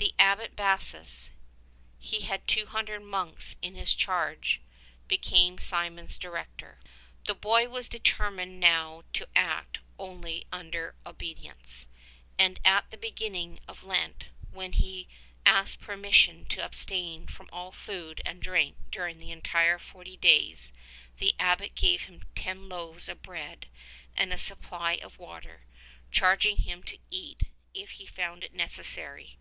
The 0.00 0.14
Abbot 0.18 0.56
Bassus— 0.56 1.28
he 2.10 2.20
had 2.22 2.46
two 2.48 2.64
hundred 2.64 3.00
monks 3.02 3.56
in 3.60 3.74
his 3.74 3.94
charge— 3.94 4.62
became 5.08 5.58
Simeon's 5.58 6.16
director. 6.16 6.78
154 7.26 7.26
The 7.26 7.38
boy 7.40 7.68
was 7.68 7.88
determined 7.90 8.58
now 8.60 9.02
to 9.12 9.28
act 9.36 9.80
only 9.98 10.46
under 10.50 10.94
obedience, 11.04 11.86
and 12.38 12.58
at 12.64 12.90
the 12.90 12.96
beginning 12.96 13.60
of 13.68 13.82
Lent 13.84 14.24
when 14.50 14.72
he 14.72 15.06
asked 15.44 15.80
permission 15.80 16.46
to 16.46 16.64
abstain 16.64 17.26
from 17.26 17.50
all 17.52 17.70
food 17.72 18.22
and 18.24 18.40
drink 18.40 18.76
during 18.90 19.18
the 19.18 19.32
entire 19.32 19.78
forty 19.78 20.16
days, 20.16 20.72
the 21.18 21.34
Abbot 21.38 21.74
gave 21.74 22.04
him 22.04 22.24
ten 22.34 22.70
loaves 22.70 23.06
of 23.10 23.20
bread 23.20 23.66
and 24.16 24.32
a 24.32 24.38
supply 24.38 24.92
of 24.94 25.18
water, 25.18 25.66
charging 26.10 26.56
him 26.58 26.82
to 26.84 26.96
eat 27.10 27.42
if 27.74 27.92
he 27.92 28.06
found 28.06 28.42
it 28.42 28.54
necessary. 28.54 29.36